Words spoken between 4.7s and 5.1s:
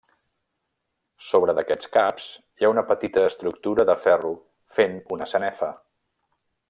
fent